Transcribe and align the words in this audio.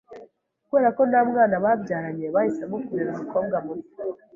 Kubera 0.67 0.89
ko 0.97 1.01
nta 1.09 1.21
mwana 1.29 1.55
babyaranye, 1.63 2.25
bahisemo 2.35 2.75
kurera 2.85 3.11
umukobwa 3.13 3.55
muto. 3.65 3.89